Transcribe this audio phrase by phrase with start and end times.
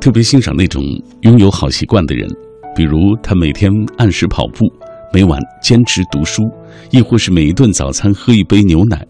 [0.00, 0.82] 特别欣赏那种
[1.22, 2.28] 拥有好习惯的人，
[2.74, 4.72] 比如他每天按时跑步，
[5.12, 6.44] 每晚坚持读书，
[6.90, 9.04] 亦或是每一顿早餐喝一杯牛奶。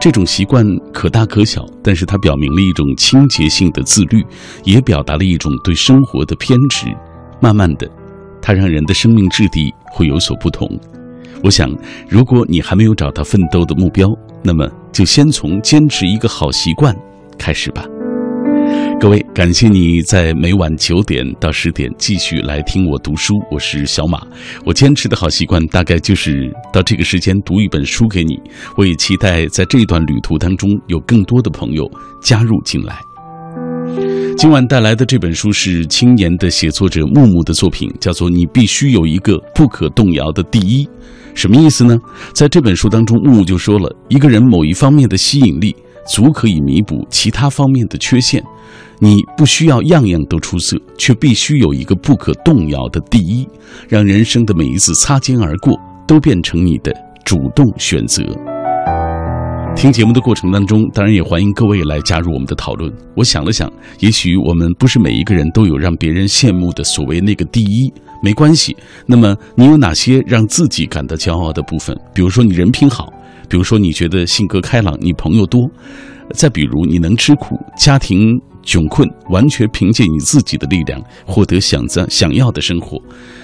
[0.00, 4.24] 这种习惯可大可小，但是它表明了一种清洁性的自律，
[4.64, 6.86] 也表达了一种对生活的偏执。
[7.40, 7.88] 慢慢的，
[8.42, 10.68] 它让人的生命质地会有所不同。
[11.42, 11.70] 我想，
[12.08, 14.08] 如果你还没有找到奋斗的目标，
[14.42, 16.94] 那么就先从坚持一个好习惯
[17.38, 17.86] 开始吧。
[19.00, 23.34] 各位，感谢你在每晚九点到十点继续来听我读书。
[23.50, 24.20] 我是小马，
[24.62, 28.38] 我坚持的好习惯大概就是到这个时间读一本书给你。
[28.76, 32.98] 我也期待在这段旅途当中有更多的朋友加入进来。
[34.36, 40.84] 今晚带来的这本书是青年的写作者木木的作品，叫做《你必须有一个不可动摇的第一》。
[41.34, 41.98] 什么意思呢？
[42.34, 45.74] 在这本书当中，木木就说了一个人某一方面的吸引力，
[46.06, 48.42] 足可以弥补其他方面的缺陷。
[48.98, 53.48] 你不需要样样都出色，却必须有一个不可动摇的第一，
[53.88, 55.74] 让人生的每一次擦肩而过
[56.06, 56.92] 都变成你的
[57.24, 58.22] 主动选择。
[59.74, 62.92] 听节目的过程当中，当然也欢迎各位来加入我们的讨论。
[63.16, 67.90] 我想了想，也许我们不是每一个人都有让别人羡慕的所谓那个第一，
[68.22, 68.76] 没关系。
[69.06, 71.98] 那么你有哪些让自己感到骄傲的部分？
[72.12, 73.10] 比如说你人品好，
[73.50, 75.68] 比如说你觉得性格开朗，你朋友多，
[76.32, 78.40] 再比如你能吃苦，家庭。
[78.62, 83.00] 窘困，完全凭借你自己的力量获得想在想要的生活。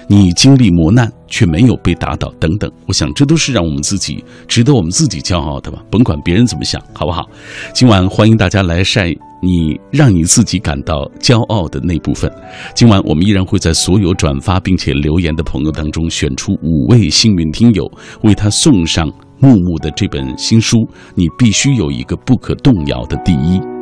[0.07, 2.71] 你经历磨难却没有被打倒，等等。
[2.85, 5.83] 我想这都是让我们自己值得我们自己骄傲的吧。
[5.89, 7.27] 甭管别人怎么想，好不好？
[7.73, 12.31] 今晚欢迎大家来晒你让你自己感到骄傲的那部分。
[12.75, 17.91] 今晚我们依然会在所有转发并且留言的朋友当中选出五位幸运听友，
[18.21, 20.87] 为他送上木木的这本新书。
[21.15, 23.76] 你必须有一个不可动摇的第一。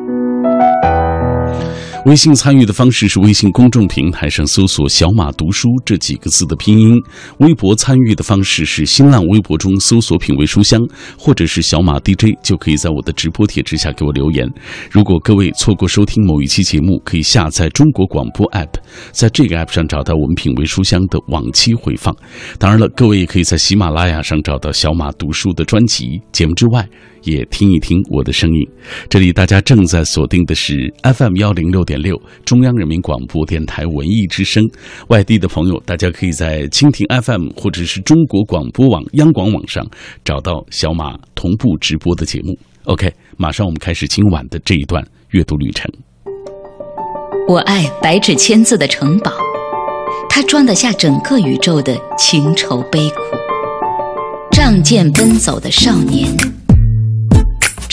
[2.05, 6.99] 微信参与的方式是微信公众平台上搜索“小马读书”这几个字的拼音；
[7.39, 10.79] 微博参与的方式是新浪微博中搜索“品味书香”
[11.17, 14.47] 或者是“小马 DJ”，就可以在我的直播帖之下给我留言。
[14.91, 18.73] 如果各位错过收听某一期节目，可以下载中国广播 app，
[19.11, 22.15] 在这个 app 上找到我们“品味书香”的往期回放。
[22.59, 26.21] 当然了，各位也可以在喜马拉雅上找到“小马读书”的专辑。
[26.31, 26.87] 节目之外。
[27.25, 28.67] 也听一听我的声音。
[29.09, 34.63] 这里大家正在锁定的是 FM 幺零六点六，中央人民广播电台文艺之声。
[35.09, 39.85] 外地的朋友，大家可以在蜻蜓 FM 或者是中国广播网、央广网上
[40.23, 42.57] 找到小马同步直播的节目。
[42.85, 45.91] OK，马上我们开始今晚的这一段阅读旅程。
[47.47, 49.31] 我爱白纸千字的城堡，
[50.29, 53.15] 它装得下整个宇宙的情愁悲苦。
[54.51, 56.64] 仗剑奔走的少年。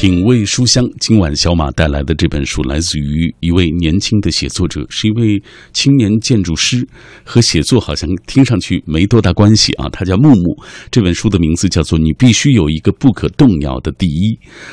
[0.00, 5.38] 品味书香，今晚小马带来的这本书来自于一位年轻的写作者，是一位
[5.74, 6.88] 青年建筑师，
[7.22, 9.90] 和写作好像听上去没多大关系啊。
[9.90, 14.32] 他叫木木，这本书的名字叫做《你必须有一个不可动摇的第一》。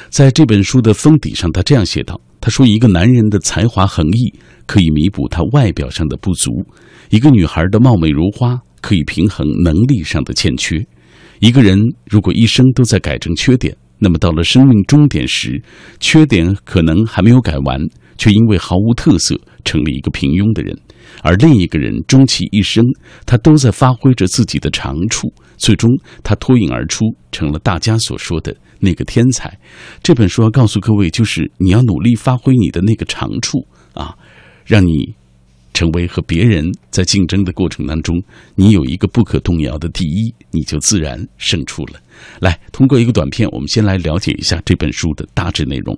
[0.10, 4.34] 在这本书的封底上，他这样写道：“他说，一个男人的才华横溢
[4.66, 6.54] 可以弥补他外表上的不足；
[7.10, 10.80] 一个女孩的貌美如花可以平衡能力上的欠缺；
[11.42, 15.62] 一个人如果一生都在改正缺点。”那么到了生命终点时，
[16.00, 17.80] 缺点可能还没有改完，
[18.18, 20.76] 却因为毫无特色成了一个平庸的人；
[21.24, 22.86] 而另一个人终其一生，
[23.26, 25.90] 他都在发挥着自己的长处，最终
[26.24, 29.60] 他脱颖而出，成了大家所说的那个天才。
[30.02, 34.16] 这本书要告诉各位，就是你要努力发挥你的那个长处啊，
[34.66, 35.17] 让你。
[35.78, 38.20] 成为和别人在竞争的过程当中，
[38.56, 42.00] 你有一个不可动摇的第一，你就自然胜出了。
[42.40, 45.96] 来，通过一个短片，我们先来了解一下这本书的大致内容。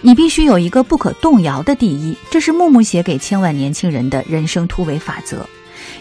[0.00, 5.46] 你必须有一个不可动摇的第一，这是木木写给千万年轻人的人生突围法则。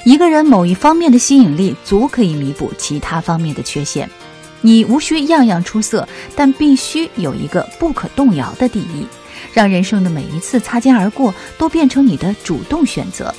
[0.06, 4.10] 一个人某一方面的吸引力，足可以弥补其他方面的缺陷。
[4.62, 6.08] 你无需样样出色，
[6.38, 9.06] 但必须有一个不可动摇的第一。
[9.54, 13.34] 让人生的每一次擦肩而过都变成你的主动选择。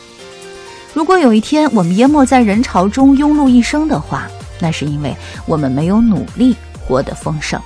[0.94, 4.28] 如果有一天我们淹没在人潮中庸碌一生的话，
[4.60, 5.14] 那是因为
[5.46, 7.60] 我们没有努力活得丰盛。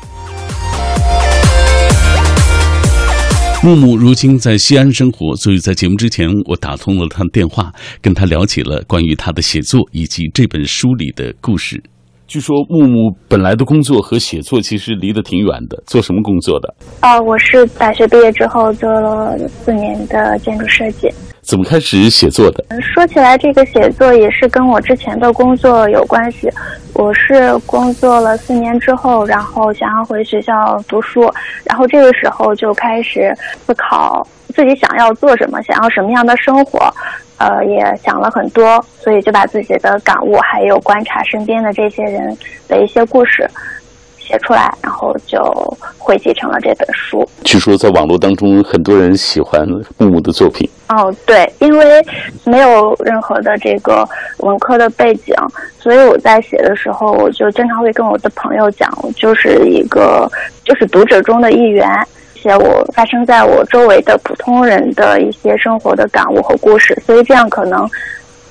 [3.62, 11.82] 木木如今在西安生活，所以在节目之前，我打通了他的电话，跟他聊起了关于他的写作以及这本书里的故事。
[12.26, 16.74] 据说木木本来的工作和写作其实离得挺远的，做什么工作的？
[17.02, 21.08] 哦，我是大学毕业之后做了四年的建筑设计。
[21.42, 22.64] 怎么开始写作的？
[22.82, 26.50] 说起来，这个写作也是跟我之前的工作有关系。
[26.94, 31.20] 我是工作了四年之后，然后想要回学校读书，
[31.64, 33.32] 然后这个时候就开始
[33.64, 36.92] 思考自己想要做什么，想要什么样的生活。
[37.38, 42.36] 呃，也想了很多，所以就把自己的感悟，还有观察身边的这些人
[42.66, 43.46] 的一些故事
[44.18, 45.38] 写出来，然后就
[45.98, 47.28] 汇集成了这本书。
[47.44, 49.68] 据说在网络当中，很多人喜欢
[49.98, 50.68] 木木的作品。
[50.88, 51.84] 哦，对，因为
[52.44, 55.34] 没有任何的这个文科的背景，
[55.78, 60.30] 所以我在写的时候，我就经常会跟我的朋友讲，我就是一个
[60.64, 61.86] 就是读者中的一员。
[62.46, 67.84] 写我发生在我周围的普通人的一些生活的感悟和故事，所以这样可能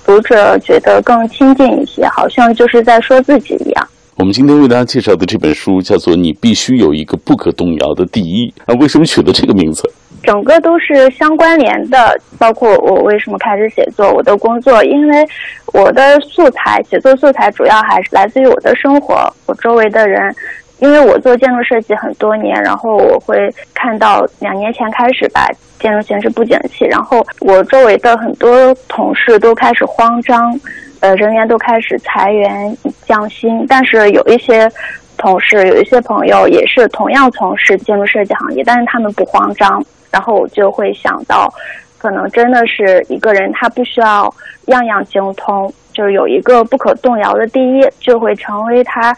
[0.06, 3.88] 读者觉得更亲近一些，好像就是在说自己一样。
[4.18, 9.90] 我们今天为大家介绍的这本书叫做《你必须有一个不可动摇的第一》，啊，为什么取了这个名字？
[10.24, 15.26] 整个都是相关联的，包括我为什么开始写作，我的工作，因为
[15.72, 20.36] 我的素材写作素材主要还是来自于我的生活，我周围的人。
[20.80, 25.48] 因为我做建筑设计很多年，然后我会看到两年前开始吧，
[25.80, 30.60] 建筑形势不景气，然后我周围的很多同事都开始慌张，
[31.00, 33.66] 呃，人员都开始裁员降薪。
[33.68, 34.70] 但是有一些
[35.18, 39.84] 同事，有一些朋友也是同样从事建筑设计行业，但是他们不慌张。
[40.12, 41.54] 然后我就会想到，
[41.98, 44.34] 可能真的是一个人他不需要
[44.68, 49.16] 样样精通，就是有一个不可动摇的第一，就会成为他。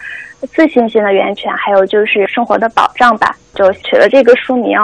[0.53, 3.35] 自信心的源泉，还有就是生活的保障吧。
[3.55, 4.77] 就取了这个书名，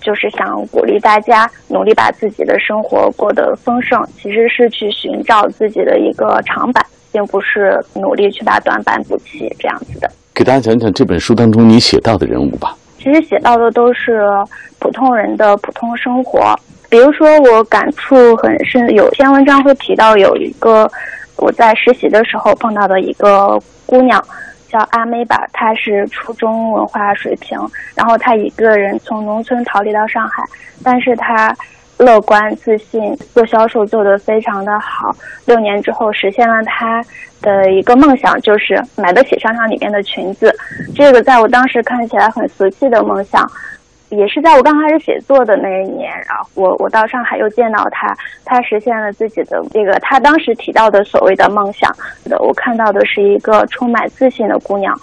[0.00, 4.04] 就是想鼓励大家努力把自己的生活过得丰盛。
[4.16, 10.10] 其实是去寻找自己的一个长板，并不是努力去把短板补齐这样子的。
[10.34, 12.76] 给大家讲讲这本书当中你写到的人物吧。
[12.98, 14.28] 其实写到的都是
[14.80, 16.52] 普通人的普通生活。
[16.90, 20.90] 比如说，我感触很深，有篇文章会提到有一个
[21.36, 24.22] 我在实习的时候碰到的一个姑娘。
[24.68, 27.56] 叫阿妹吧，她是初中文化水平，
[27.94, 30.42] 然后她一个人从农村逃离到上海，
[30.82, 31.56] 但是她
[31.98, 35.14] 乐观自信，做销售做得非常的好，
[35.46, 37.02] 六年之后实现了她
[37.40, 40.52] 的一个梦想，就是买得起商场里面的裙子，
[40.96, 43.48] 这个在我当时看起来很俗气的梦想。
[44.08, 51.92] 也是在我刚开始写作的那一年，然后我我到上海又见到他，他实现了自己的这个他当时提到的所谓的梦想。
[52.24, 54.96] 的我看到的是一个充满自信的姑娘，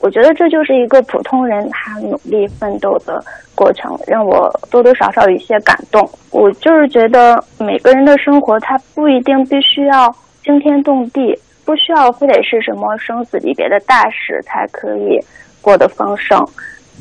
[0.00, 3.22] 我觉得这就是一个普通人他努力奋斗的
[3.54, 6.08] 过程，让我多多少少有一些感动。
[6.30, 15.18] 我就是觉得每个人的生活他不一定必须要惊天动地，不需要非得是什么生死离别的大事才可以
[15.60, 16.46] 过得丰盛。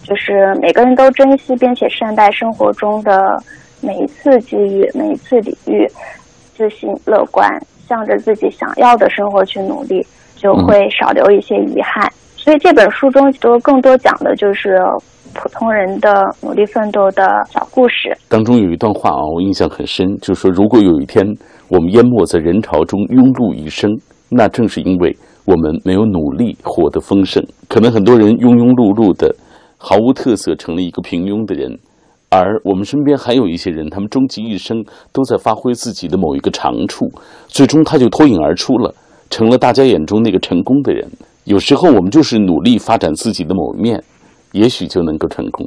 [0.04, 3.38] 就是每个人都珍惜并且善待生活中的
[3.82, 5.88] 每一次机遇、每一次礼遇，
[6.56, 7.48] 自信乐观，
[7.88, 10.06] 向着自己想要的生活去努力，
[10.36, 12.12] 就会少留一些遗憾。
[12.36, 14.80] 所以这本书中都更多讲的就是
[15.34, 18.18] 普通人的努力奋斗的小故事。
[18.28, 21.24] 当中有一段话啊，我印象很深，就是说如果有一天
[21.68, 23.92] 我们淹没在人潮中庸碌一生，
[24.30, 25.16] 那正是因为
[25.46, 27.44] 我们没有努力活得丰盛。
[27.68, 29.34] 可能很多人庸庸碌碌的。
[29.82, 31.80] 毫无特色，成了一个平庸的人，
[32.30, 34.84] 而我们身边还有一些人，他们终其一生
[35.14, 37.10] 都在发挥自己的某一个长处，
[37.48, 38.94] 最终他就脱颖而出了，
[39.30, 41.10] 成了大家眼中那个成功的人。
[41.46, 44.04] 有时候我们就是努力发展自己的某一面，
[44.52, 45.66] 也许就能够成功。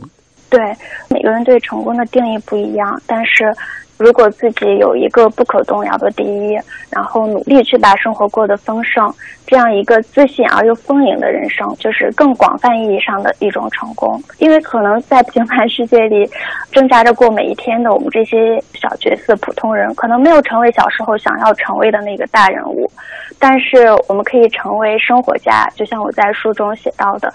[0.52, 0.60] 对，
[1.08, 3.52] 每个人对成功的定义不一样，但是。
[3.98, 6.58] 如果自己有一个不可动摇的第一，
[6.90, 9.14] 然后努力去把生活过得丰盛，
[9.46, 14.20] 这样一个自信而又丰盈的人生，就是更广泛意义上的一种成功。
[14.38, 16.28] 因为可能在平凡世界里
[16.72, 22.90] 挣扎着过每一天的我们这些小角色、普通人，可能没有成为小时候想要成为的那个大人物，
[23.38, 27.32] 但是我们可以成为生活家，就像我在书中写到的。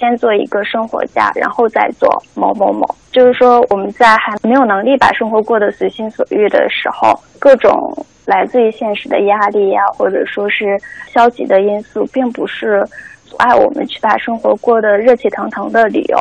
[0.00, 2.88] 先做一个生活家，然后再做某某某。
[3.12, 10.80] 就是说，我们在还没有能力把生活过得随心所欲的时候，各种来自于现实的压力呀，或者说是
[11.12, 12.82] 消极的因素，并不是
[13.26, 16.18] 阻碍我们去把生活过得热气腾腾的理由。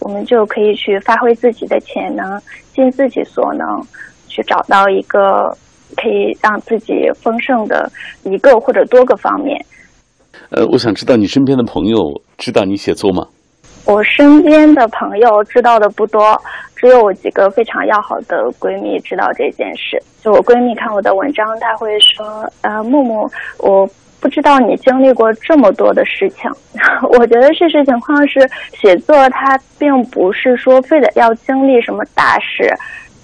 [0.00, 2.40] 我们就可以去发挥自己的潜能，
[2.72, 3.84] 尽自己所能，
[4.26, 5.54] 去找到一个
[5.96, 7.90] 可以让自己丰盛的
[8.22, 9.62] 一个或者多个方面。
[10.50, 11.98] 呃，我想知道你身边的朋友
[12.36, 13.26] 知道你写作吗？
[13.84, 16.38] 我身边的朋友知道的不多，
[16.76, 19.98] 只有我几个非常要好的闺蜜知道这件事。
[20.22, 23.88] 就我闺蜜看我的文章，她会说：“呃，木木，我
[24.20, 26.50] 不知道你经历过这么多的事情。
[27.18, 32.70] ”我觉得事实情况是，写作它并不是说非得要经历什么大事，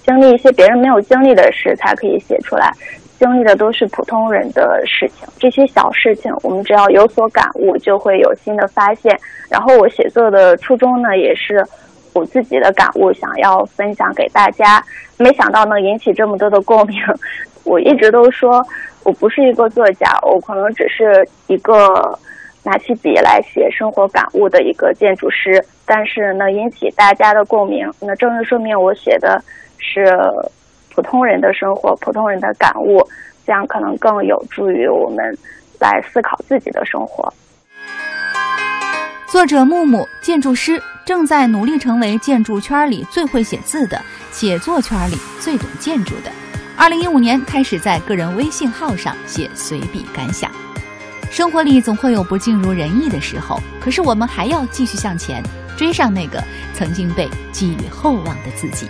[0.03, 2.71] 经历一些别人没有经历的事才可以写出来。
[3.19, 9.17] 经历的都是普通人的事情，这些小事情，我们只要有所感悟，就会有新的发现。
[9.49, 11.65] 然后我写作的初衷呢，也是。
[12.13, 14.81] 我自己的感悟想要分享给大家，
[15.17, 16.97] 没想到能引起这么多的共鸣。
[17.65, 18.65] 我一直都说
[19.03, 22.17] 我不是一个作家，我可能只是一个
[22.63, 25.61] 拿起笔来写生活感悟的一个建筑师。
[25.85, 29.43] 但是能引起大家的共鸣，那正是说明我写的
[29.77, 30.17] 是
[30.95, 33.05] 普通人的生活、普通人的感悟，
[33.45, 35.37] 这样可能更有助于我们
[35.79, 37.31] 来思考自己的生活。
[39.27, 40.81] 作者木木，建筑师。
[41.05, 46.31] 正在努力成为建筑圈里最会写字的，写作圈里最懂建筑的。
[46.75, 50.49] 二零一五年开始在个人微信号上写随笔感想。
[51.29, 55.43] 生活里总会有不尽如人意的时候，可是我们还要继续向前，
[55.77, 58.89] 追上那个曾经被寄予厚望的自己。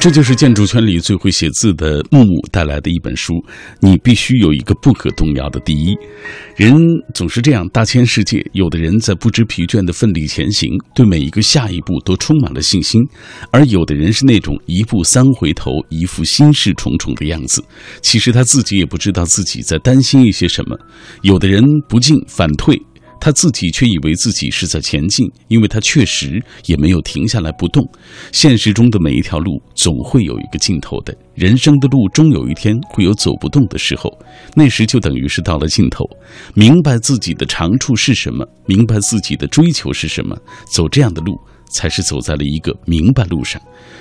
[0.00, 3.32] 这就是建筑圈里最会写字的木木带来的一本书。
[3.80, 5.96] 你必须有一个不可动摇的第一。
[6.56, 6.76] 人
[7.14, 13.00] 总是这样大千世界，有的人在不知疲倦的奋力前行，对每一个下一步都充满了信心；
[13.50, 17.64] 而有的人是那种一步三回头，一副心事重重的样子。
[18.02, 20.78] 其实他自己也不知道自己在担心一些什么。
[21.22, 22.78] 有的人不进反退。
[23.24, 27.82] 他自己却以为自己是在前进，因为他确实也没有停下来不动。
[28.32, 34.12] 现实中的每一条路总会有一个尽头的，人生的路终有一天会有走不动的时候，
[34.54, 36.04] 那时就等于是到了尽头。
[36.52, 40.36] 明白自己的长处是什么，明白自己的追求是什么，
[40.70, 41.34] 走这样的路
[41.70, 43.58] 才是走在了一个明白路上。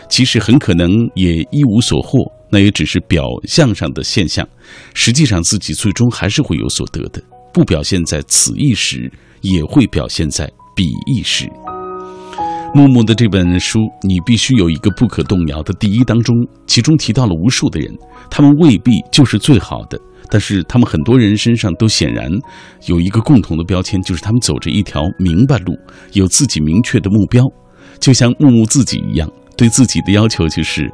[0.10, 4.46] 其实很可能也一无所获，那也只是表象上的现象，
[4.94, 7.24] 实际上自己最终还是会有所得的。
[7.54, 11.48] 不表现在此一时，也会表现在彼一时。
[12.74, 17.96] 木木的这本书，你必须有一个不可动摇的第一当中，其中提到了无数的人，
[18.32, 22.32] 他们未必就是最好的，但是他们很多人身上都显然
[22.88, 25.76] 有一个共同的标签，就是他们走着一条明白路，
[26.14, 27.44] 有自己明确的目标，
[28.00, 30.92] 就像木木自己一样，对自己的要求就是。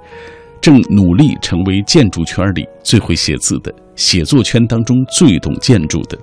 [0.61, 6.17] 正努力成为建筑圈里最会写字的，写作圈当中最懂建筑的，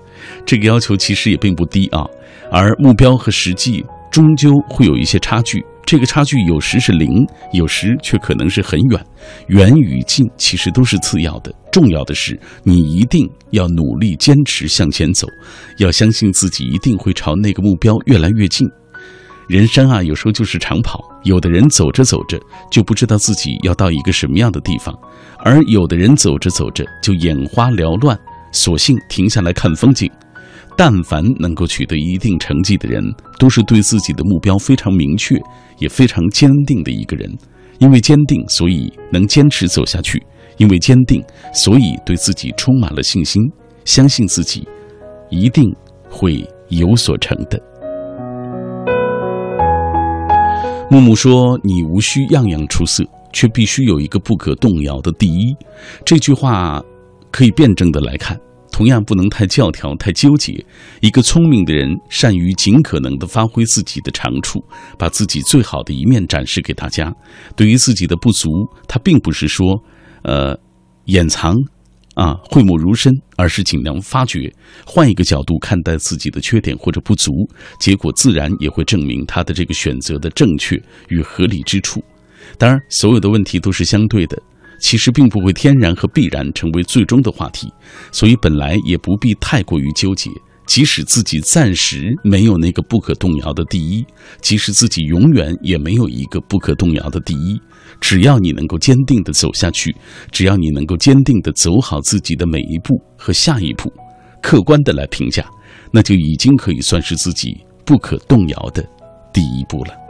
[0.44, 2.04] 这个要求其实也并不低啊。
[2.50, 9.06] 而目标和实际终究会有一些差距，这个差距有时是零，有时却可能是很远。
[9.48, 15.26] 远与近其实都是次要的，重要的是你一定要努力坚持向前走，
[15.78, 18.68] 要相信自己一定会朝那个目标越来越近。
[19.48, 21.00] 人生啊，有时候就是长跑。
[21.22, 24.96] 有的人走着走着就不知道自己要到一个什么样的地方，
[25.38, 28.18] 而有的人走着走着就眼花缭乱，
[28.52, 30.10] 索性停下来看风景。
[30.76, 33.02] 但凡能够取得一定成绩的人，
[33.38, 35.34] 都是对自己的目标非常明确，
[35.78, 37.30] 也非常坚定的一个人。
[37.78, 40.18] 因为坚定，所以能坚持走下去；
[40.58, 41.22] 因为坚定，
[41.54, 43.42] 所以对自己充满了信心，
[43.84, 44.66] 相信自己
[45.30, 45.64] 一定
[46.08, 47.60] 会有所成的。
[50.88, 55.54] 木木说：“你无需样样出色，却必须有一个不可动摇的第一。”
[56.06, 56.80] 这句话
[57.30, 58.38] 可以辩证的来看，
[58.70, 60.64] 同样不能太教条、太纠结。
[61.00, 64.62] 一个聪明的人，善于尽可能的发挥自己的长处，
[64.96, 67.12] 把自己最好的一面展示给大家。
[67.56, 68.48] 对于自己的不足，
[68.86, 69.66] 他并不是说，
[70.22, 70.56] 呃，
[71.06, 71.56] 掩藏。
[72.16, 74.50] 啊，讳莫如深，而是尽量发掘，
[74.86, 77.30] 换一个角度看待自己的缺点或者不足，
[77.78, 82.02] 结果自然也会证明他的这个选择的正确与合理之处。
[82.56, 84.42] 当然，所有的问题都是相对的，
[84.80, 87.70] 其实并不会天然和必然成为最终的话题，
[88.10, 90.30] 所以本来也不必太过于纠结。
[90.66, 94.04] 即使自己暂时没有那个不可动摇的第一，
[94.40, 97.60] 即使自己永远也没有一个不可动摇的第一。
[98.00, 99.94] 只要你能够坚定地走下去，
[100.30, 103.90] 只要你能够坚定地走好自己的每一步和下一步，
[104.42, 105.48] 客观地来评价，
[105.92, 107.56] 那就已经可以算是自己
[107.86, 108.86] 不可动摇的
[109.32, 110.05] 第一步了。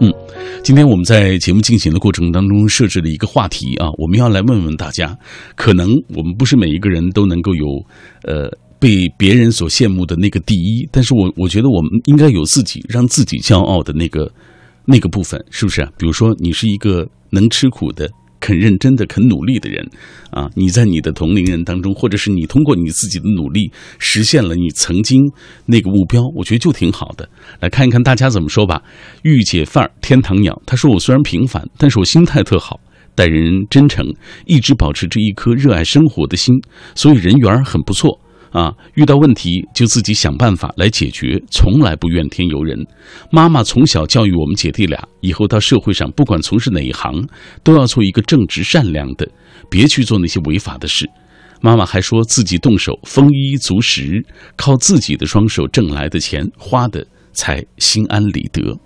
[0.00, 0.12] 嗯，
[0.62, 5.16] 今天我们在节目进行的过程当中设置了一个话题啊，我们要来问问大家，
[5.54, 7.66] 可能我们不是每一个人都能够有，
[8.22, 8.50] 呃。
[8.80, 14.32] 被别人所羡慕的那个第一，但是我我觉得我们应该有自己让自己骄傲的那个
[14.86, 15.86] 那个部分，是不是？
[15.98, 19.86] 比如说，你是一个能吃苦的肯认真的、肯努力的人，
[20.30, 25.30] 啊，你在你的同龄人当中，或者是你通过你自己的努力实现了你曾经
[25.66, 27.28] 那个目标，我觉得就挺好的。
[27.60, 28.82] 来看一看大家怎么说吧。
[29.22, 32.80] 御姐范儿天堂鸟，他说我虽然平凡，但是我心态特好，
[33.14, 34.06] 待人真诚，
[34.46, 36.54] 一直保持着一颗热爱生活的心，
[36.94, 38.18] 所以人缘很不错。
[38.50, 42.84] 啊，遇到问题就自己想办法来解决，从来不怨天尤人。
[43.30, 47.24] 妈妈从小教育我们姐弟俩，以后到社会上，不管从事哪一行，
[47.62, 49.28] 都要做一个正直善良的，
[49.70, 51.08] 别去做那些违法的事。
[51.60, 54.24] 妈妈还说自己动手丰衣足食，
[54.56, 58.76] 靠自己的双手挣来的钱花的才心安理得。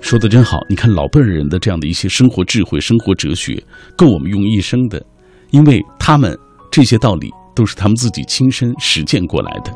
[0.00, 3.60] 说的真好，你看老辈人的这样的一些生活智慧、生活哲学，
[3.96, 5.04] 够我们用一生的，
[5.50, 6.38] 因为他们
[6.70, 7.30] 这些道理。
[7.54, 9.72] 都是他们自己亲身实践过来的。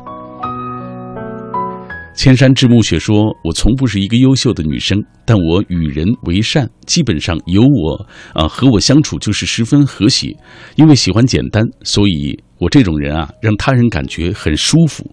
[2.15, 10.35] 千山之暮雪说：“我从不是一个优秀的女生，但我与人为善，基本上有我啊和我相处就是十分和谐。
[10.75, 15.09] 因为喜欢简单，所以我这种人啊，让他人感觉很舒服。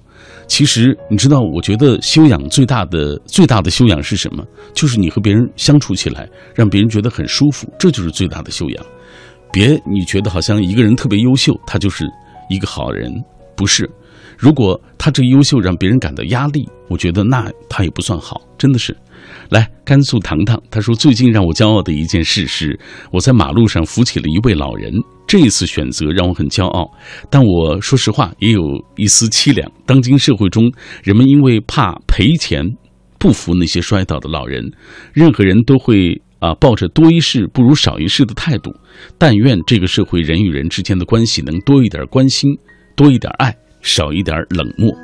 [0.49, 4.45] 其实你知道，我觉得修养最大的最大的修养是什么？
[4.75, 8.85] 就是你和别人相处起来，让别人觉得很舒服，这就是最大的修养。
[9.53, 12.05] 别你觉得好像一个人特别优秀，他就是。”
[12.49, 13.12] 一个好人
[13.57, 13.88] 不是，
[14.37, 18.97] 如果他这优秀让别人感到压力，我觉得那他也不算好，真的是。
[19.49, 22.79] 来，甘肃糖糖他说，最近让我骄傲的一件事是，
[23.11, 24.93] 我在马路上扶起了一位老人，
[25.26, 26.88] 这一次选择让我很骄傲，
[27.31, 28.62] 但我说实话也有
[28.97, 29.71] 一丝凄凉。
[29.85, 30.71] 当今社会中，
[31.03, 32.62] 人们因为怕赔钱，
[33.19, 34.62] 不扶那些摔倒的老人，
[35.12, 36.21] 任何人都会。
[36.38, 38.71] 啊，抱着多一事不如少一事的态度，
[39.19, 42.50] 但愿这个社会人与人之间的关系能多一点关心，
[42.95, 44.95] 多一点爱，少一点冷漠。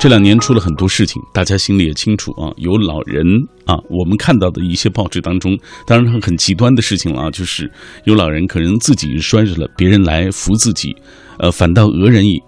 [0.00, 2.50] 这两年出了很多事情，大家心里也清楚啊。
[2.56, 3.26] 有老人
[3.66, 7.70] 啊，我们看到的一些报纸当中，当然很极端的事情了啊，就是
[8.04, 10.94] 有老人可能自己摔着了，别人来扶自己，
[11.38, 12.40] 呃，反倒讹人一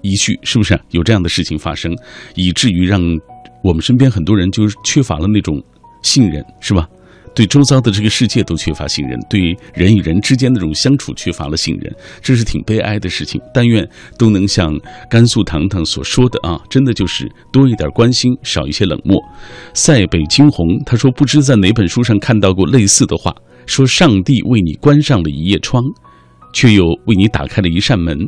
[0.00, 1.92] 一句，是不是有这样的事情发生，
[2.34, 3.02] 以至于让。
[3.62, 5.62] 我们身边很多人就是缺乏了那种
[6.02, 6.88] 信任，是吧？
[7.34, 13.38] 对周遭的这个世界都缺乏信任，对人与人之间那种相处缺乏了信任，这是挺悲哀的事情。
[13.52, 14.74] 但愿都能像
[15.10, 19.22] 甘肃糖糖所说的啊，真的就是多一点关心，少一些冷漠。
[19.74, 23.34] 塞北惊鸿他说，不知在哪本书上看到过类似的话，
[23.66, 25.84] 说上帝为你关上了一夜窗，
[26.56, 28.18] 却又为你打开了一扇门，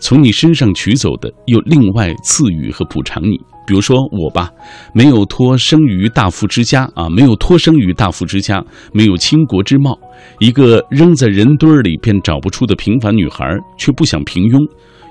[0.00, 3.38] 从你身上取走的又另外赐予和补偿你。
[3.64, 4.50] 比如说我吧，
[4.92, 8.60] 没有托生于大富之家啊，没有托生于大富之家，
[8.92, 9.96] 没有倾国之貌，
[10.40, 14.58] 一个扔在人堆里便找不出的平凡女孩，却不想平庸。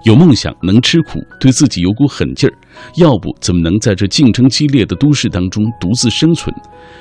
[0.06, 2.54] 有梦想，能吃苦，对自己有股狠劲儿，
[2.98, 6.56] 要不怎么能在这竞争激烈的都市当中独自生存？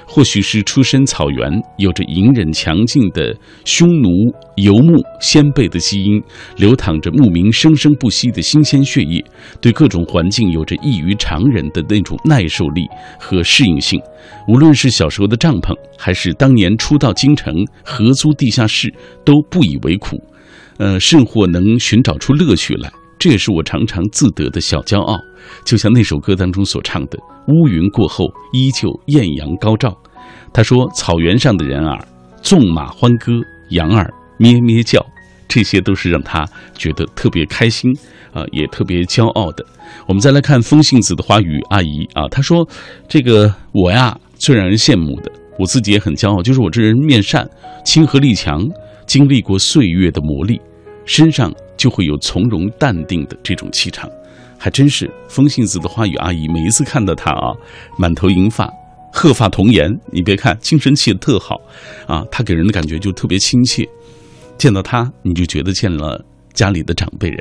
[0.06, 3.36] 或许是出身草原，有着隐忍强劲的
[3.66, 4.08] 匈奴
[4.56, 6.18] 游牧先辈的基因，
[6.56, 9.22] 流淌着牧民生生不息的新鲜血液，
[9.60, 12.86] 对各种环境有着异于常人的那种耐受力
[13.20, 14.00] 和适应性。
[14.48, 18.90] 无论是小时候的帐篷，还是当年初到京城合租地下室，
[19.26, 20.16] 都不以为苦。
[20.78, 25.18] 呃，甚或能寻找出乐趣来，这也是我常常自得的小骄傲。
[25.64, 29.96] 就像那首歌当中所唱的：“乌云过后，依旧艳阳高照。”
[30.52, 31.98] 他说：“草原上的人儿，
[32.42, 33.32] 纵马欢歌，
[33.70, 35.04] 羊儿咩咩叫，
[35.46, 37.92] 这些都是让他觉得特别开心
[38.32, 39.64] 啊，也特别骄傲的。”
[40.08, 42.66] 我们再来看风信子的花语阿姨啊，她说
[43.06, 47.48] ：“这个我呀，最让人羡慕的，我自己也很骄傲，就是我这人面善，
[47.84, 48.66] 亲和力强。”
[49.06, 50.60] 经历过岁月的磨砺，
[51.04, 54.10] 身上就会有从容淡定的这种气场，
[54.58, 56.48] 还真是风信子的花语阿姨。
[56.48, 57.52] 每一次看到她啊，
[57.98, 58.70] 满头银发，
[59.12, 61.60] 鹤发童颜，你别看精神气特好，
[62.06, 63.88] 啊，她给人的感觉就特别亲切。
[64.56, 67.38] 见到她，你就觉得见了家里的长辈人。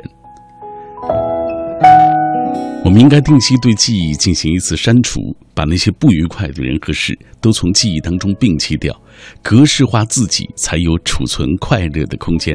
[2.84, 5.18] 我们应该定期对记忆进行一次删除，
[5.54, 8.94] 把那些不愉快的人和事都从记忆当中摒弃掉，
[9.42, 12.54] 格式化自己，才有储存快乐的空间。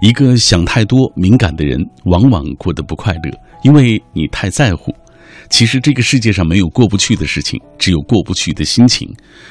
[0.00, 3.30] 一个想太多、敏感的人，往往过得不快乐，
[3.62, 4.90] 因为你太在乎。
[5.50, 9.06] 其实这个世界上没有过不去的事情，只有过不去的心情。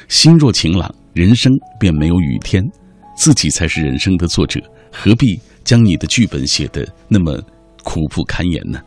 [0.08, 2.68] 心若晴朗，人生便没有雨天。
[3.16, 7.40] 自己才是人生的作者，何必将你的剧本写得那么
[7.84, 8.80] 苦不堪言呢？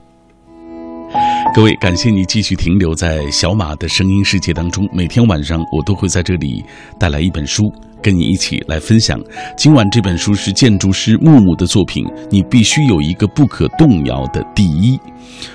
[1.53, 4.87] 各位，感谢你继续停留在小马的声音世界当中。
[4.93, 6.63] 每天晚上，我都会在这里
[6.97, 7.71] 带来一本书，
[8.01, 9.19] 跟你一起来分享。
[9.57, 14.99] 今晚这本书是建筑师木木的作品，你必须有一个不可动摇的第一。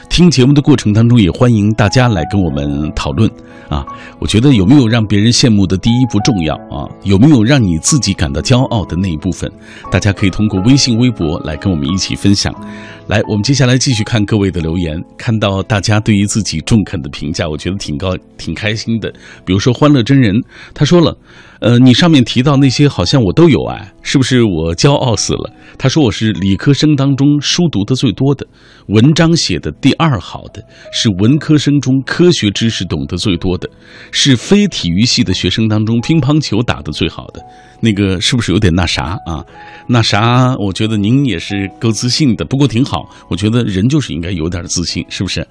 [0.09, 3.31] 听节目的过程当中，也欢迎大家来跟我们讨论
[3.69, 3.85] 啊。
[4.19, 9.51] 我觉得有没有让别人羡慕的第一不重要啊，有没有让你自己感到骄傲的那一部分，
[9.91, 12.55] 大家可以通过微信、微博来跟我们一起分享。
[13.09, 19.13] 来，我们接下来继续看各位的留言，看到大家对于自己中肯的评价，我觉得挺高、挺开心的。
[19.45, 20.35] 比如说欢乐真人，
[20.73, 21.17] 他说了。
[21.61, 25.51] 呃，你上面提到那些好像我都有哎，是不是我骄傲死了？
[25.79, 28.47] 他说我是理科生当中书读的最多的，
[28.88, 33.69] 文章写的第二好的，是文科生中科学知识懂得最多的，
[34.11, 37.40] 是非体育系的学生当中乒乓球打得最好的。
[37.81, 39.45] 那个是不是有点那啥啊？
[39.89, 43.09] 那啥，我觉得您也是够自信的，不过挺好。
[43.29, 45.47] 我觉得人就是应该有点自信，是不是？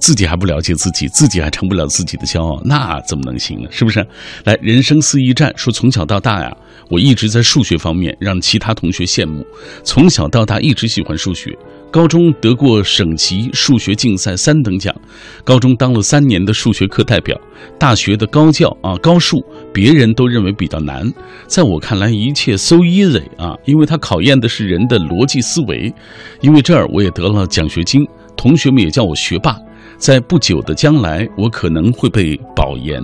[0.00, 3.68] 自己还不了解自己，自己还成不了自己的骄傲，那怎么能行呢？
[3.70, 4.06] 是不是？
[4.44, 6.54] 来，人生四驿站说，从小到大呀，
[6.88, 9.46] 我一直在数学方面让其他同学羡慕，
[9.84, 11.56] 从小到大一直喜欢数学。
[11.90, 14.94] 高中得过省级数学竞赛三等奖，
[15.42, 17.36] 高中当了三年的数学课代表，
[17.78, 21.12] 大学的高教啊高数，别人都认为比较难，
[21.48, 25.92] 在我看来一切 so easy 啊，因为它考验的是人的逻辑思维，
[26.40, 29.56] 因为这儿我也得了奖学金，同学们也叫我学霸，
[29.98, 33.02] 在不久的将来我可能会被保研。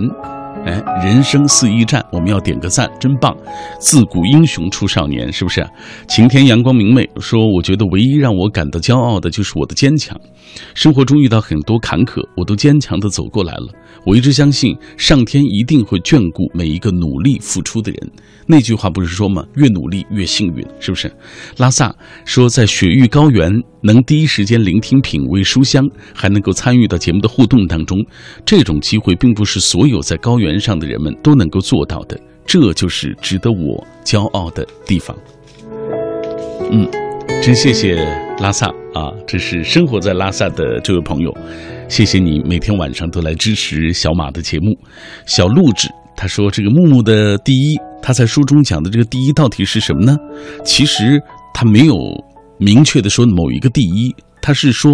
[0.67, 3.33] 哎，人生四驿站，我们要点个赞，真棒！
[3.79, 5.65] 自古英雄出少年，是不是？
[6.09, 10.19] 晴天阳光明媚，说我觉得唯一让我感到骄傲的就是我的坚强。
[10.73, 13.69] 生活中遇到很多坎坷，我都坚强的走过来了。
[14.05, 18.11] 我一直相信上天一定会眷顾每一个努力付出的人。
[18.45, 19.45] 那句话不是说吗？
[19.55, 21.09] 越努力越幸运，是不是？
[21.57, 23.51] 拉萨说，在雪域高原
[23.93, 27.97] 能第一时间聆听品味书香，还能够参与到节目的互动当中，
[28.45, 32.19] 这种机会并不是所有在高原上的人们都能够做到的。
[32.45, 35.15] 这就是值得我骄傲的地方。
[36.71, 36.87] 嗯，
[37.41, 37.95] 真谢谢
[38.39, 39.11] 拉萨啊！
[39.27, 41.35] 这是生活在拉萨的这位朋友，
[41.89, 44.77] 谢谢你每天晚上都来支持小马的节目。
[45.25, 45.87] 小录制。
[46.19, 50.17] 他说：“这个木木的第一，他在书中讲的这个第一到底是什么呢？
[50.65, 51.21] 其实
[51.53, 51.93] 他没有
[52.57, 54.91] 明确的说某一个第一，他是说，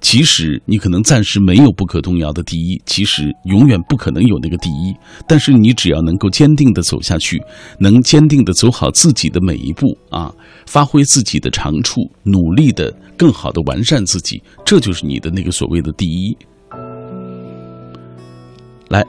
[0.00, 4.94] 其实你可能暂时没有不可动摇的第一，其实永远不可能有那个第一。
[5.26, 7.40] 但是你只要能够坚定的走下去，
[7.78, 10.32] 能坚定的走好自己的每一步啊，
[10.66, 16.36] 发挥自己的长处，努力的更好的完善自己，这就是你的那个所谓的第一。
[18.88, 19.04] 来。”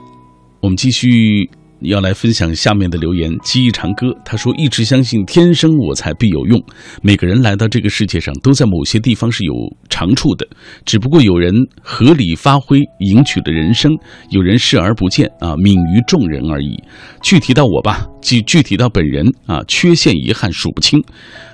[0.62, 1.48] 我们继续
[1.80, 3.30] 要来分享下面的留言。
[3.42, 6.62] 记忆长歌他说：“一直相信天生我材必有用，
[7.02, 9.52] 每个人来到这个世界上都在某些地方是有
[9.88, 10.46] 长处的，
[10.84, 13.92] 只不过有人合理发挥，赢取了人生；
[14.30, 16.76] 有人视而不见，啊，泯于众人而已。
[17.22, 21.02] 具体到我吧，具具体到本人啊，缺陷遗憾数不清，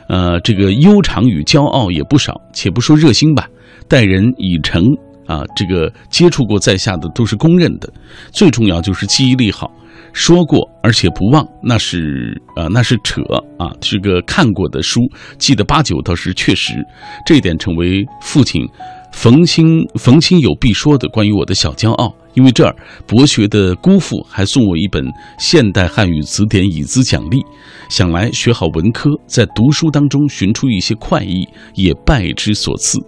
[0.09, 2.41] 呃，这个悠长与骄傲也不少。
[2.55, 3.49] 且不说热心吧，
[3.89, 4.85] 待人以诚。”
[5.25, 7.91] 啊，这个接触过在下的都是公认的，
[8.33, 9.71] 最重要就是记忆力好，
[10.13, 13.23] 说过而且不忘，那是啊，那是扯
[13.59, 15.01] 啊，是个看过的书
[15.39, 16.75] 记得八九倒是确实，
[17.27, 18.63] 这一点成为父亲
[19.13, 22.15] 逢亲逢亲有必说的关于我的小骄傲。
[22.35, 22.75] 因为这儿
[23.07, 25.05] 博学的姑父还送我一本
[25.39, 27.43] 现代汉语词典以资奖励，
[27.89, 32.99] 想来学好文科，在读书当中寻出一些快意，也拜之所赐。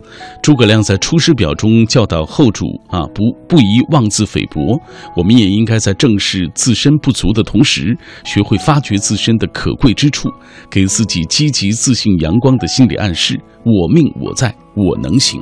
[0.43, 4.79] 诸葛亮在《出师表》中教导后主啊，不不宜妄自菲薄。
[5.17, 10.29] 我们也应该在正视自身不足的同时，学会发掘自身的可贵之处，
[10.71, 15.41] 给自己积极、自信、阳光的心理暗示：我命我在，我能行。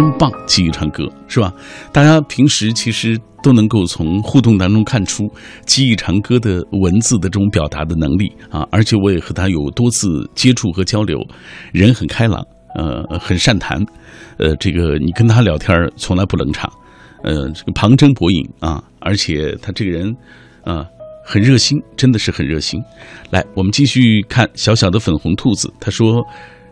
[0.00, 1.52] 真棒，记忆长歌是吧？
[1.92, 5.30] 大家平时其实都能够从互动当中看出
[5.66, 8.66] 记忆长歌的文字的这种表达的能力啊！
[8.72, 11.18] 而且我也和他有多次接触和交流，
[11.70, 12.42] 人很开朗，
[12.76, 13.78] 呃，很善谈，
[14.38, 16.72] 呃，这个你跟他聊天从来不冷场，
[17.22, 18.82] 呃，这个旁征博引啊！
[19.00, 20.16] 而且他这个人
[20.64, 20.82] 啊，
[21.26, 22.80] 很热心，真的是很热心。
[23.28, 26.24] 来，我们继续看小小的粉红兔子，他说，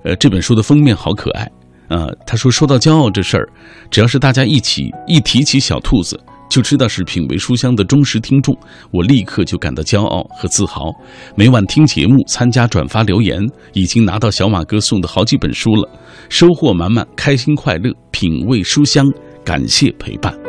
[0.02, 1.46] 呃，这本书的封面好可爱。
[1.88, 3.48] 呃，他说说到骄傲这事儿，
[3.90, 6.18] 只要是大家一起一提起小兔子，
[6.50, 8.56] 就知道是品味书香的忠实听众，
[8.90, 10.90] 我立刻就感到骄傲和自豪。
[11.34, 13.40] 每晚听节目、参加转发留言，
[13.72, 15.88] 已经拿到小马哥送的好几本书了，
[16.28, 19.04] 收获满满，开心快乐，品味书香，
[19.44, 20.47] 感谢陪伴。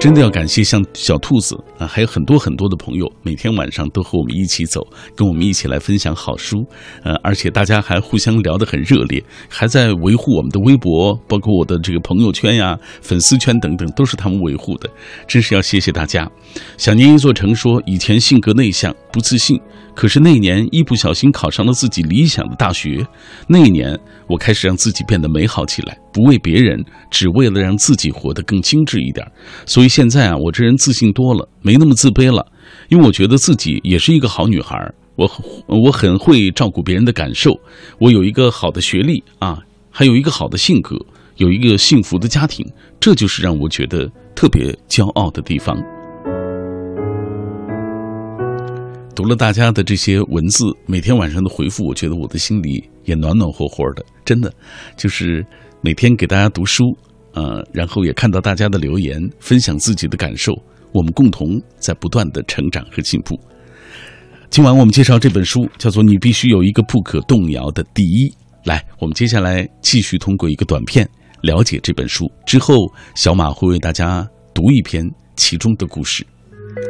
[0.00, 6.62] 真的要感谢像小兔子啊，还有很多很多的朋友，每天晚上都和我们一起走，跟我们一起来分享好书，
[7.02, 14.90] 呃，而且大家还互相聊得很热烈，还在维护我们的微博，包括我的这个朋友圈呀、粉丝圈等等，都是他们维护的，
[15.26, 16.30] 真是要谢谢大家。
[16.76, 19.58] 想念一座城说，以前性格内向，不自信。
[19.94, 23.06] 可是那一年一不小心考上了自己理想的大学，
[23.46, 29.26] 那一年我开始让自己变得美好起来，不为别人，只为了让自己活得更精致一点。
[29.66, 32.46] 所以现在啊，我这人自信多了，没那么自卑了，
[32.88, 34.78] 因为我觉得自己也是一个好女孩，
[35.16, 35.28] 我
[35.66, 37.50] 我很会照顾别人的感受，
[37.98, 39.58] 我有一个好的学历啊，
[39.90, 40.96] 还有一个好的性格，
[41.38, 42.64] 有一个幸福的家庭，
[43.00, 45.76] 这就是让我觉得特别骄傲的地方。
[49.16, 54.04] 读了大家的这些文字，每天晚上的回复，我觉得我的心里也暖暖和和的。
[54.24, 54.52] 真的，
[54.96, 55.46] 就是
[55.84, 56.96] 每天给大家读书，
[57.34, 60.50] 呃，然后也看到大家的留言，分享自己的感受，
[60.92, 63.38] 我们共同在不断的成长和进步。
[64.48, 68.30] 今晚我们介绍这本书，叫做《你必须有一个不可动摇的第一》。
[68.64, 71.06] 来，我们接下来继续通过一个短片
[71.42, 72.32] 了解这本书。
[72.46, 75.04] 之后，小马会为大家读一篇
[75.36, 76.26] 其中的故事。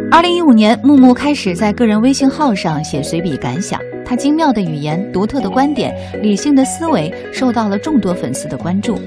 [0.09, 3.76] 二零一五年，木木开始在个人微信号上写随笔感想。
[4.05, 8.99] 他精妙的语言、独特的观点、理性的思维，受到了众多粉丝的关注。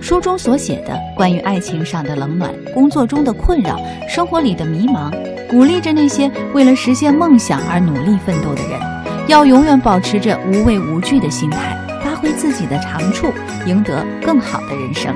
[0.00, 3.76] 书中所写的关于爱情上的冷暖、工作中的困扰、
[4.08, 5.12] 生活里的迷茫，
[5.48, 8.80] 鼓励着那些为了实现梦想而努力奋斗的人，
[9.28, 13.32] 要永远保持着无畏无惧的心态，发挥自己的长处，
[13.64, 15.14] 赢得更好的人生。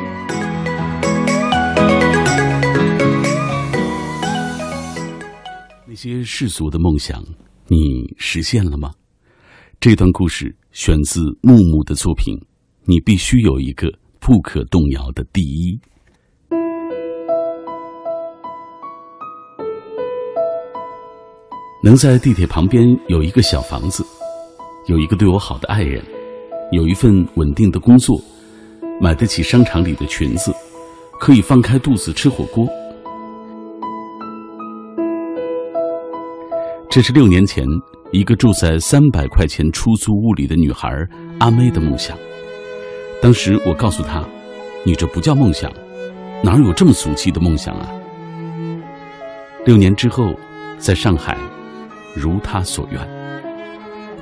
[5.89, 7.21] 那些世俗的梦想，
[7.67, 8.91] 你实现了吗？
[9.79, 12.35] 这段故事选自木木的作品。
[12.89, 15.79] 你必须有一个不可动摇的第一。
[21.83, 24.05] 能在地铁旁边有一个小房子，
[24.87, 26.03] 有一个对我好的爱人，
[26.73, 28.21] 有一份稳定的工作，
[29.01, 30.53] 买得起商场里的裙子，
[31.21, 32.69] 可以放开肚子吃火锅。
[36.89, 37.67] 这是六年前
[38.13, 40.89] 一个住在三百块钱出租屋里的女孩
[41.39, 42.17] 阿妹的梦想。
[43.21, 44.25] 当时我告诉她
[44.85, 45.71] ：“你这不叫梦想，
[46.43, 47.91] 哪有这么俗气的梦想啊？”
[49.67, 50.35] 六年之后，
[50.79, 51.37] 在上海，
[52.15, 53.01] 如她所愿，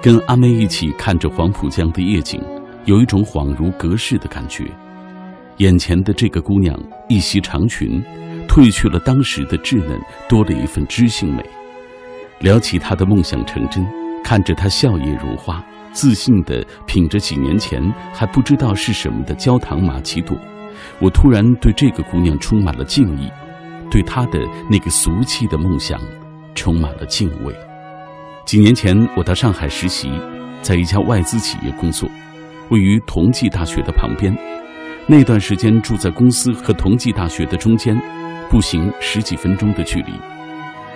[0.00, 2.40] 跟阿妹一起看着黄浦江的夜景，
[2.86, 4.64] 有一种恍如隔世的感觉。
[5.58, 6.76] 眼前的这个姑娘
[7.08, 8.02] 一袭长裙，
[8.48, 11.44] 褪去了当时的稚嫩，多了一份知性美。
[12.40, 13.86] 聊起他的梦想成真，
[14.22, 20.36] 看着他笑靥如花，自信地品着几年前还不知道是什么的焦糖玛奇朵，
[20.98, 23.30] 我突然对这个姑娘充满了敬意，
[23.90, 24.38] 对她的
[24.70, 26.00] 那个俗气的梦想
[26.54, 27.54] 充满了敬畏。
[28.44, 30.10] 几年前，我到上海实习，
[30.60, 32.10] 在一家外资企业工作，
[32.68, 34.36] 位于同济大学的旁边。
[35.06, 37.98] 那段时间住在公司和同济大学的中间，
[38.50, 40.12] 步行十几分钟的距离。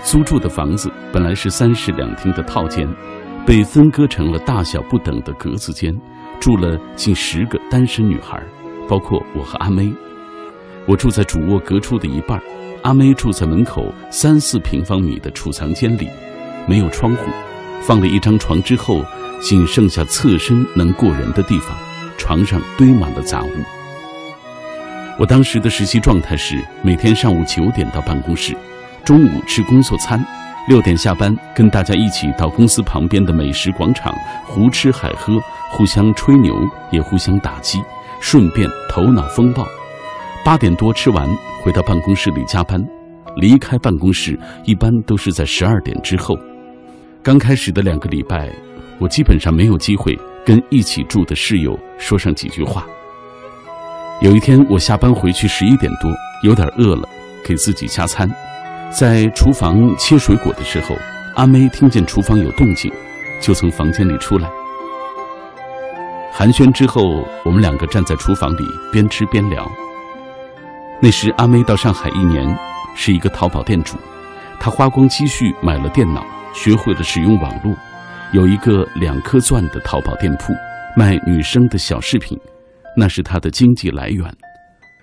[0.05, 2.89] 租住的房子本来是三室两厅的套间，
[3.45, 5.95] 被分割成了大小不等的格子间，
[6.41, 8.41] 住了近十个单身女孩，
[8.89, 9.93] 包括我和阿妹。
[10.87, 12.41] 我住在主卧隔出的一半，
[12.83, 16.09] 阿妹住在门口三四平方米的储藏间里，
[16.67, 17.31] 没有窗户，
[17.83, 19.05] 放了一张床之后，
[19.43, 21.77] 仅剩下侧身能过人的地方，
[22.17, 23.51] 床上堆满了杂物。
[25.19, 28.57] 我当时的实习状态是每天上午九点到办公室。
[29.09, 30.23] 中午吃工作餐，
[30.69, 35.41] 六点下班，跟大家一起到公司旁边的美食广场胡吃海喝，
[35.71, 36.55] 互相吹牛，
[36.91, 37.81] 也互相打击，
[38.21, 39.67] 顺便头脑风暴。
[40.45, 41.27] 八点多吃完，
[41.63, 42.87] 回到办公室里加班。
[43.37, 46.39] 离开办公室一般都是在十二点之后。
[47.23, 48.51] 刚开始的两个礼拜，
[48.99, 52.85] 我基本上没有机会跟一起住的室友说上几句话。
[54.21, 57.09] 有一天我下班回去十一点多，有点饿了，
[57.43, 58.31] 给自己加餐。
[58.91, 60.97] 在厨房切水果的时候，
[61.37, 62.91] 阿妹听见厨房有动静，
[63.41, 64.49] 就从房间里出来。
[66.33, 69.71] 寒暄之后，我们两个站在厨房里边吃边聊。
[71.01, 72.59] 那时阿妹到上海一年，
[72.95, 73.97] 是一个淘宝店主，
[74.59, 76.25] 她花光积蓄买了电脑，
[76.55, 77.77] 学会了使用网络，
[78.33, 80.55] 有一个两颗钻的淘宝店铺，
[80.97, 82.39] 卖女生的小饰品，
[82.97, 84.25] 那是她的经济来源。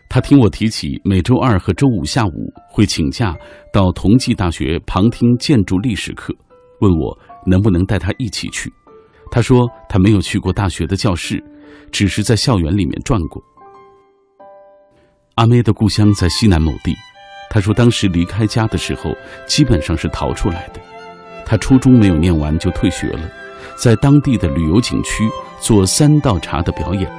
[0.07, 3.35] 他听我提起每周二和周五下午会请假
[3.73, 6.33] 到同济大学旁听建筑历史课，
[6.79, 8.71] 问我能不能带他一起去。
[9.29, 11.43] 他说他没有去过大学的教室，
[11.91, 13.43] 只是在校园里面转过。
[15.33, 16.95] 阿妹的故乡在西南某地，
[17.49, 19.13] 他说当时离开家的时候
[19.45, 20.79] 基本上是逃出来的。
[21.45, 23.29] 他初中没有念完就退学了，
[23.75, 25.27] 在当地的旅游景区
[25.59, 27.11] 做三道茶的表演。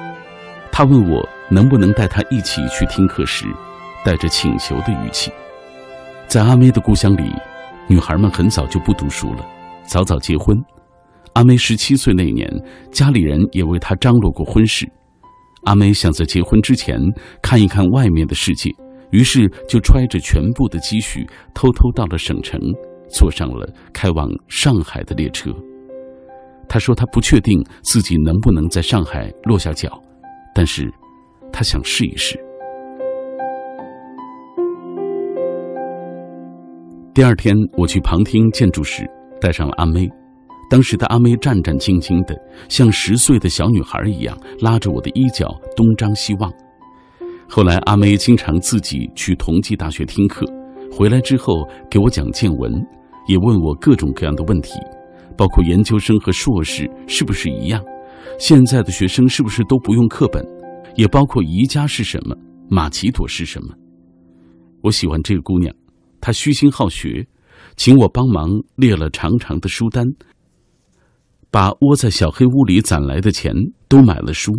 [0.72, 1.29] 他问我。
[1.50, 3.46] 能不能带他一起去听课时，
[4.04, 5.30] 带着请求的语气。
[6.26, 7.32] 在阿妹的故乡里，
[7.88, 9.46] 女孩们很早就不读书了，
[9.85, 10.56] 早早结婚。
[11.35, 12.50] 阿梅十七岁那年，
[12.90, 14.87] 家里人也为她张罗过婚事。
[15.64, 16.98] 阿梅想在结婚之前
[17.42, 18.70] 看一看外面的世界，
[19.11, 22.59] 于是就揣着全部的积蓄，偷偷到了省城，
[23.09, 25.50] 坐上了开往上海的列车。
[26.68, 29.90] 她说她不确定自己能不能在上海落下脚，
[30.54, 30.90] 但是
[31.52, 32.38] 他想试一试。
[37.14, 39.09] 第二天，我去旁听建筑时，
[39.40, 40.09] 带上了阿妹。
[40.68, 42.35] 当时的阿妹战战兢兢的，
[42.68, 46.52] 像十岁的小女孩一样，拉着我的衣角东张西望。
[47.48, 50.44] 后来，阿妹经常自己去同济大学听课，
[50.90, 52.72] 回来之后给我讲见闻，
[53.28, 54.72] 也问我各种各样的问题，
[55.38, 57.80] 包括研究生和硕士是不是一样，
[58.38, 60.44] 现在的学生是不是都不用课本，
[60.96, 62.35] 也包括宜家是什么，
[62.68, 63.74] 马奇朵是什么。
[64.82, 65.74] 我喜欢这个姑娘，
[66.20, 67.26] 她虚心好学，
[67.76, 70.06] 请我帮忙列了长长的书单。
[71.50, 73.52] 把窝在小黑屋里攒来的钱
[73.88, 74.52] 都买了书，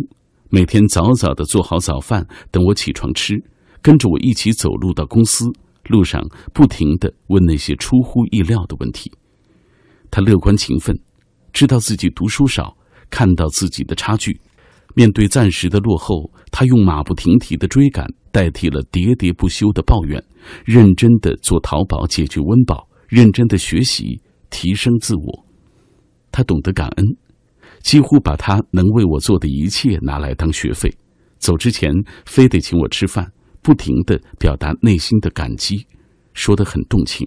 [0.48, 3.34] 每天早早的做好早饭等我起床吃，
[3.82, 5.44] 跟着我一起走路到公司，
[5.88, 9.12] 路上不停的问那些出乎意料的问题。
[10.10, 10.98] 他乐观勤奋，
[11.52, 12.76] 知道自己读书少，
[13.10, 14.40] 看到自己的差距，
[14.98, 20.20] 面对暂时的落后，他用马不停蹄的追赶代替了喋喋不休的抱怨，
[20.64, 25.46] 认真的做淘宝解决温饱，认真的学习提升自我。
[26.32, 27.06] 他懂得感恩，
[27.80, 30.92] 几乎把他能为我做的一切拿来当学费。
[31.38, 31.92] 走之前
[32.26, 33.30] 非得请我吃饭，
[33.62, 35.86] 不停的表达内心的感激，
[36.34, 37.24] 说得很动情。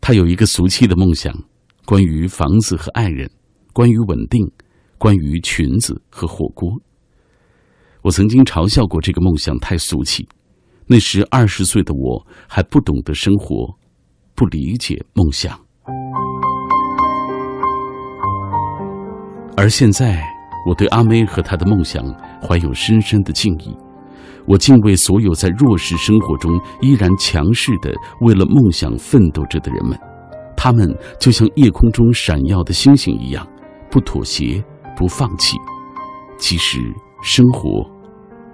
[0.00, 1.36] 他有一个俗气的梦想，
[1.84, 3.28] 关于房子和爱人，
[3.72, 4.48] 关于稳定，
[4.98, 6.68] 关于裙子和火锅。
[8.02, 10.28] 我曾经嘲笑过这个梦想太俗气，
[10.86, 13.74] 那时二十岁的我还不懂得生活，
[14.34, 15.58] 不理解梦想。
[19.56, 20.22] 而现在，
[20.68, 22.04] 我对阿妹和她的梦想
[22.40, 23.76] 怀有深深的敬意。
[24.46, 29.98] 我敬畏所有在弱势生活中依然强势的为了梦想奋斗着的人们，
[30.56, 33.46] 他们就像夜空中闪耀的星星一样，
[33.90, 34.64] 不妥协，
[34.98, 35.56] 不放弃，
[36.38, 37.88] 其实生活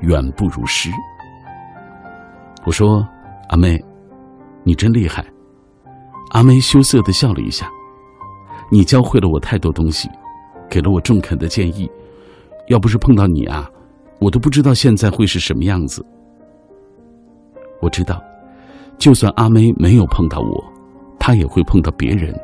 [0.01, 0.91] 远不如诗。
[2.67, 3.03] 我说
[3.49, 3.83] ：“阿妹，
[4.63, 5.25] 你真厉害。”
[6.33, 7.67] 阿妹羞涩的笑了一下
[8.71, 10.07] ：“你教会了我太多东西。”
[10.69, 11.89] 给了我中肯的建议，
[12.69, 13.71] 要不是碰到你啊，
[14.19, 16.05] 我都不知道现在会是什么样子。
[17.81, 18.21] 我知道，
[18.99, 20.65] 就算阿妹没有碰到我，
[21.19, 22.35] 她也会碰到别人。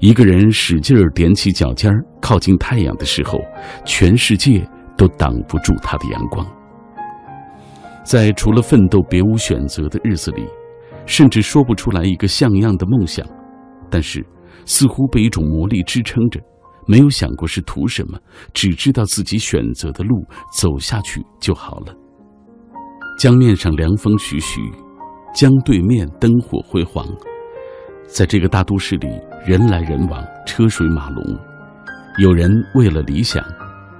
[0.00, 3.38] 一个人使劲儿踮起脚尖儿靠近太阳的时候，
[3.84, 6.46] 全世界都挡不住他的阳光。
[8.02, 10.46] 在除了奋斗别无选择的日子里，
[11.04, 13.26] 甚至说不出来一个像样的梦想，
[13.90, 14.24] 但是
[14.64, 16.40] 似乎被一种魔力支撑着。
[16.86, 18.18] 没有想过是图什么，
[18.54, 20.24] 只知道自己选择的路
[20.58, 21.94] 走下去就好了。
[23.18, 24.62] 江面上凉风徐徐，
[25.34, 27.06] 江对面灯火辉煌。
[28.12, 29.08] 在这个大都市里，
[29.46, 31.24] 人来人往，车水马龙。
[32.18, 33.42] 有人为了理想，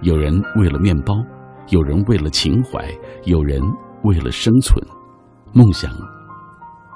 [0.02, 1.14] 有人为了面包，
[1.68, 2.84] 有人为了情怀，
[3.24, 3.62] 有人
[4.02, 4.84] 为了生存。
[5.52, 5.90] 梦想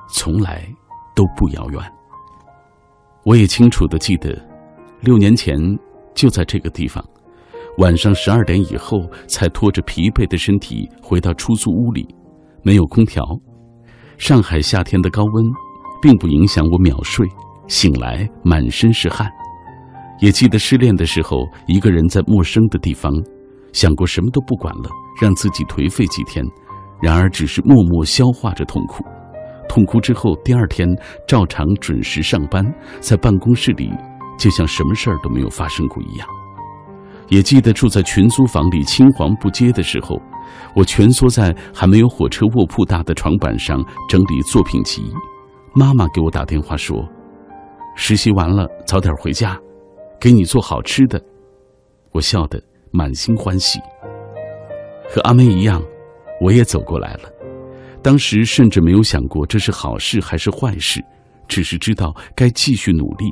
[0.09, 0.67] 从来
[1.15, 1.81] 都不遥远。
[3.25, 4.37] 我也清楚的记得。
[5.01, 5.57] 六年前，
[6.15, 7.05] 就在这个地方，
[7.79, 8.99] 晚上十二点以后
[9.29, 12.07] 才拖着疲惫的身体回到出租屋里，
[12.63, 13.25] 没有空调。
[14.19, 15.45] 上海夏天的高温，
[16.05, 17.27] 并不影响我秒睡，
[17.67, 19.27] 醒来满身是汗。
[20.21, 23.11] 也记得失恋的时候，一个人在陌生的地方，
[23.73, 26.45] 想过什么都不管了，让自己颓废几天，
[27.01, 29.03] 然而只是默默消化着痛苦。
[29.67, 30.87] 痛哭之后，第二天
[31.27, 32.63] 照常准时上班，
[33.01, 33.91] 在办公室里。
[34.37, 36.29] 就像什么事儿都没有发生过一样。
[37.29, 40.21] 也记得住在群租房里青黄不接的时候，
[40.75, 45.03] 我蜷缩在还没有火车卧铺大的床板上整理作品集。
[45.77, 47.05] 妈妈给我打电话说
[47.97, 49.61] ：“实习完了，早点回家，
[50.21, 51.21] 给你做好吃的。”
[52.13, 53.81] 我笑得满心欢喜。
[55.11, 55.83] 和阿妹一样，
[56.41, 57.29] 我也走过来了。
[58.03, 61.03] 当时甚至没有想过这是好事还是坏事，
[61.49, 63.27] 只是知道该继续努力。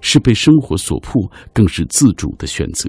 [0.00, 2.88] 是被生活所迫，更是自主的选择。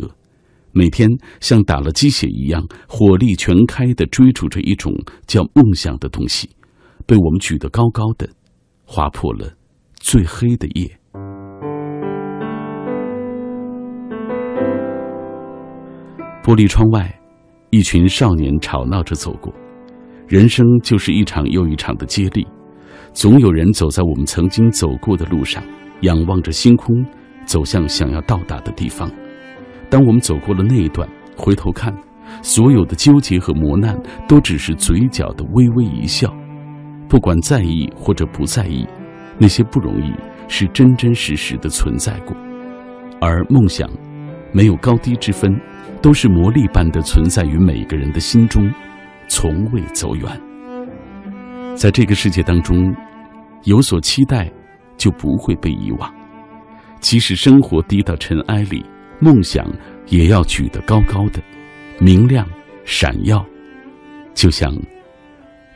[0.71, 4.93] 每天像打了鸡血一样，火力全开的追逐着一种
[5.25, 6.47] 叫梦想的东西，
[7.07, 8.29] 被我们举得高高的，
[8.91, 9.47] 划破了
[9.99, 10.89] 最黑的夜。
[16.43, 17.07] 玻璃窗外，
[17.69, 19.53] 一群少年吵闹着走过。
[20.27, 22.47] 人生就是一场又一场的接力，
[23.13, 25.63] 总有人走在我们曾经走过的路上，
[26.01, 27.05] 仰望着星空，
[27.45, 29.07] 走向想要到达的地方。
[29.87, 31.95] 当我们走过了那一段，回头看，
[32.41, 33.95] 所有的纠结和磨难，
[34.27, 36.35] 都只是嘴角的微微一笑。
[37.09, 38.87] 不管在意或者不在意，
[39.39, 40.13] 那些不容易
[40.47, 42.37] 是真真实实的存在过。
[43.19, 43.89] 而梦想，
[44.53, 45.59] 没有高低之分，
[46.01, 48.71] 都是魔力般的存在于每个人的心中，
[49.27, 50.41] 从未走远。
[51.75, 52.95] 在这个世界当中，
[53.63, 54.49] 有所期待，
[54.95, 56.13] 就不会被遗忘。
[56.99, 58.85] 即使生活低到尘埃里，
[59.19, 59.65] 梦想
[60.07, 61.41] 也要举得高高的，
[61.99, 62.45] 明亮
[62.85, 63.43] 闪耀，
[64.33, 64.71] 就像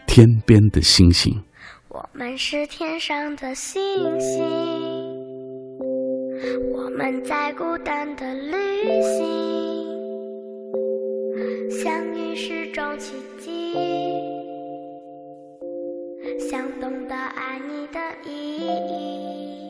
[0.08, 1.34] 天边的星星。
[1.90, 3.82] 我们是天上的星
[4.20, 4.44] 星，
[6.72, 9.24] 我们在孤单的旅行，
[11.70, 13.74] 相遇是种奇迹。
[16.50, 19.63] 想懂得爱你的意义。